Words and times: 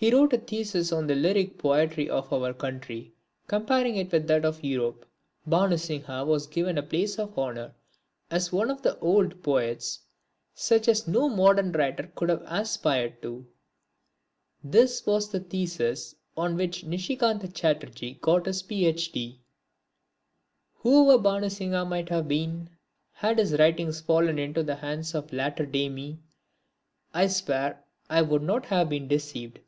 He 0.00 0.12
wrote 0.14 0.32
a 0.32 0.38
thesis 0.38 0.92
on 0.92 1.08
the 1.08 1.16
lyric 1.16 1.58
poetry 1.58 2.08
of 2.08 2.32
our 2.32 2.54
country 2.54 3.12
comparing 3.48 3.96
it 3.96 4.12
with 4.12 4.28
that 4.28 4.44
of 4.44 4.62
Europe. 4.62 5.04
Bhanu 5.44 5.76
Singha 5.76 6.24
was 6.24 6.46
given 6.46 6.78
a 6.78 6.84
place 6.84 7.18
of 7.18 7.36
honour 7.36 7.74
as 8.30 8.52
one 8.52 8.70
of 8.70 8.80
the 8.80 8.96
old 9.00 9.42
poets 9.42 9.98
such 10.54 10.86
as 10.86 11.08
no 11.08 11.28
modern 11.28 11.72
writer 11.72 12.12
could 12.14 12.28
have 12.28 12.44
aspired 12.46 13.20
to. 13.22 13.44
This 14.62 15.04
was 15.04 15.30
the 15.30 15.40
thesis 15.40 16.14
on 16.36 16.56
which 16.56 16.84
Nishikanta 16.84 17.48
Chatterjee 17.52 18.20
got 18.20 18.46
his 18.46 18.62
Ph. 18.62 19.10
D.! 19.10 19.40
Whoever 20.76 21.20
Bhanu 21.20 21.50
Singha 21.50 21.84
might 21.84 22.08
have 22.08 22.28
been, 22.28 22.70
had 23.14 23.40
his 23.40 23.58
writings 23.58 24.00
fallen 24.00 24.38
into 24.38 24.62
the 24.62 24.76
hands 24.76 25.12
of 25.16 25.32
latter 25.32 25.66
day 25.66 25.88
me, 25.88 26.20
I 27.12 27.26
swear 27.26 27.82
I 28.08 28.22
would 28.22 28.42
not 28.42 28.66
have 28.66 28.90
been 28.90 29.08
deceived. 29.08 29.58